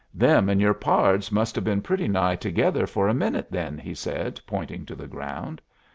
"Them 0.15 0.49
and 0.49 0.59
your 0.59 0.73
pards 0.73 1.31
must 1.31 1.53
have 1.53 1.63
been 1.63 1.83
pretty 1.83 2.07
nigh 2.07 2.35
together 2.35 2.87
for 2.87 3.07
a 3.07 3.13
minute, 3.13 3.51
then," 3.51 3.77
he 3.77 3.93
said, 3.93 4.41
pointing 4.47 4.83
to 4.87 4.95
the 4.95 5.05
ground. 5.05 5.61